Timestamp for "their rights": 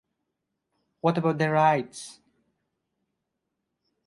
1.37-2.21